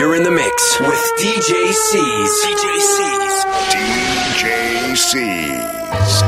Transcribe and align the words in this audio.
You're 0.00 0.16
in 0.16 0.22
the 0.22 0.30
mix 0.30 0.80
with 0.80 1.12
DJ 1.18 1.74
C's. 1.74 2.46
DJ 2.46 2.80
C's. 2.80 3.44
DJ 3.70 4.96
C's. 4.96 6.22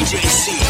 DJ 0.00 0.16
C. 0.26 0.69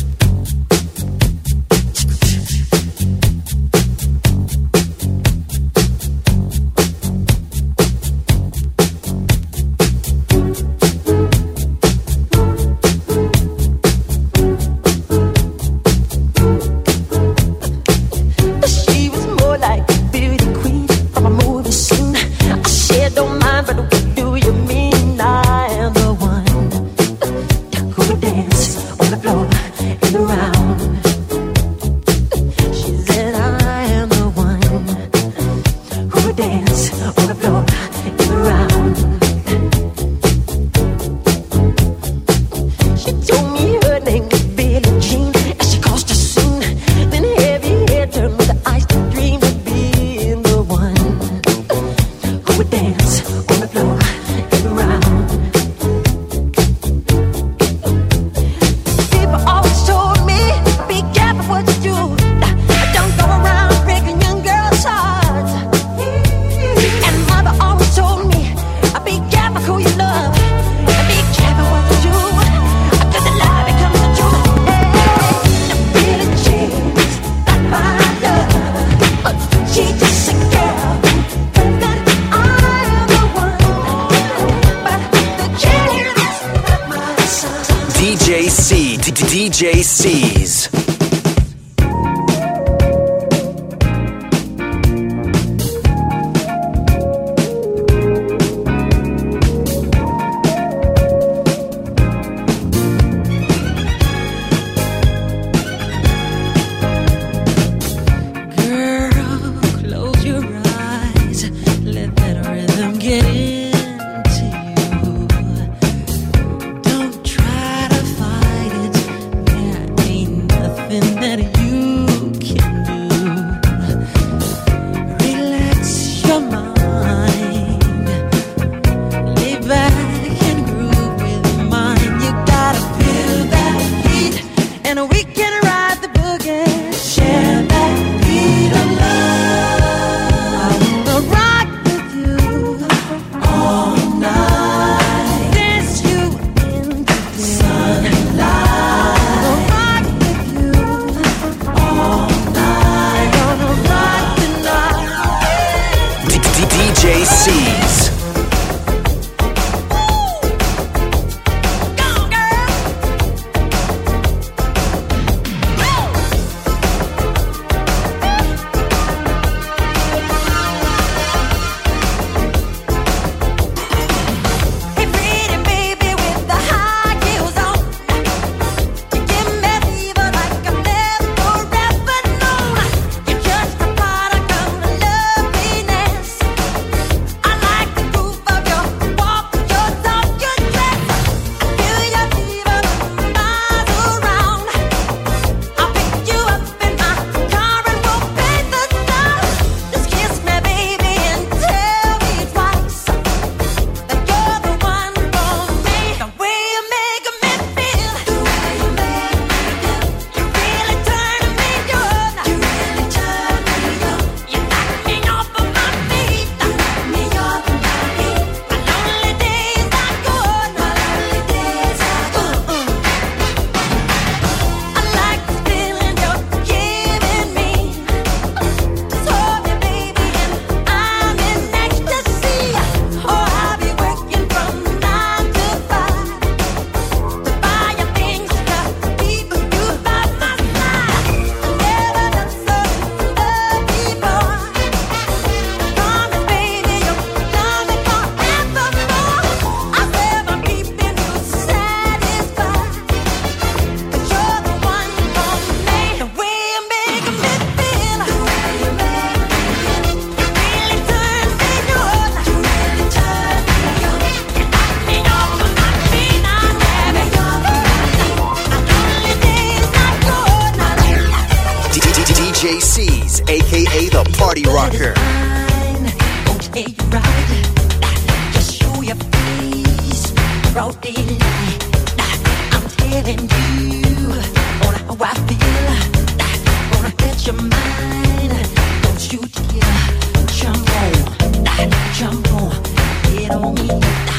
get 293.51 293.63
on 293.63 293.75
me. 293.75 294.30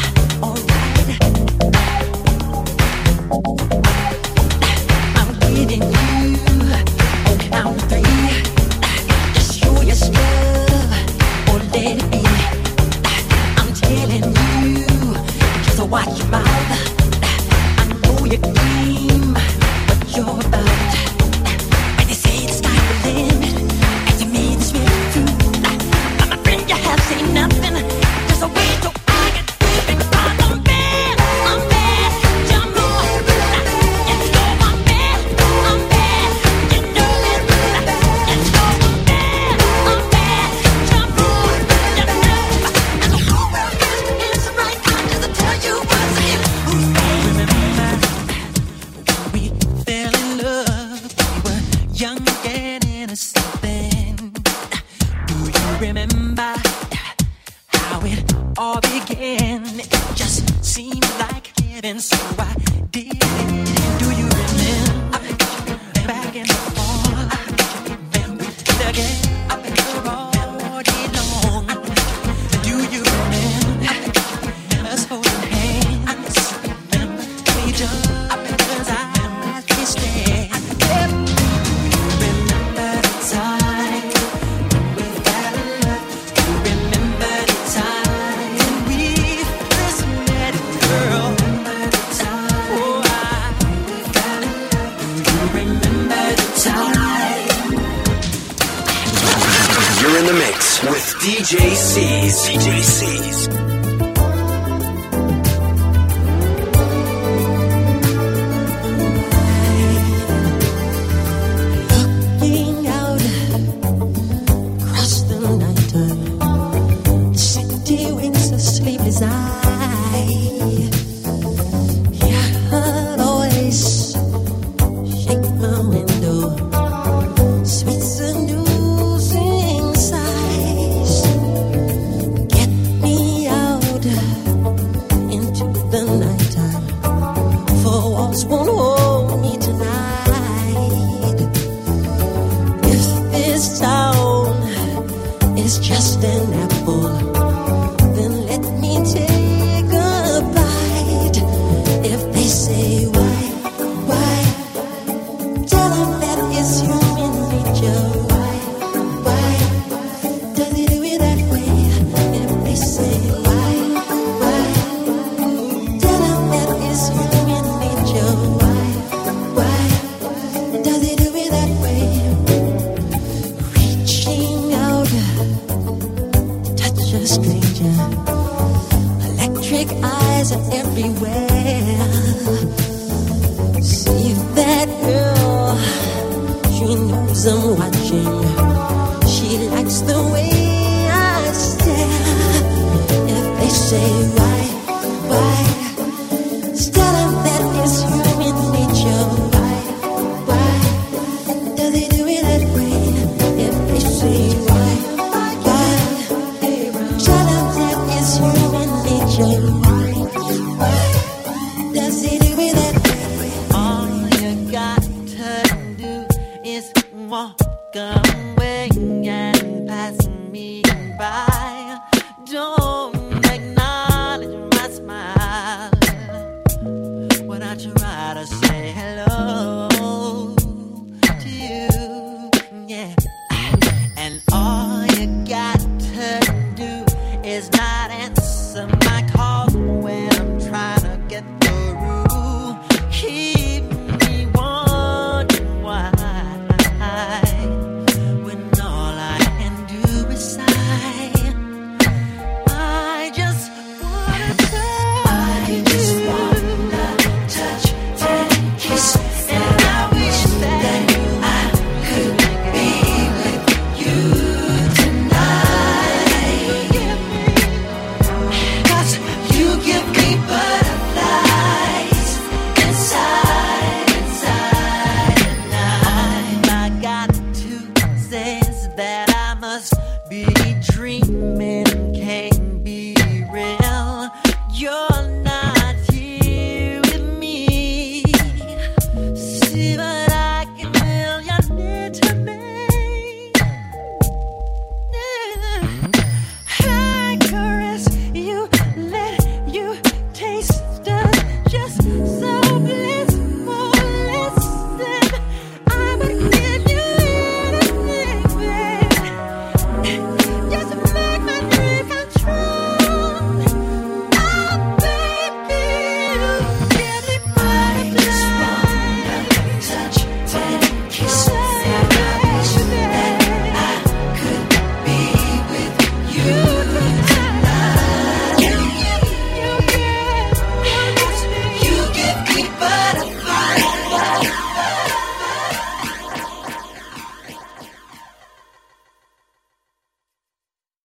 Say 193.93 194.42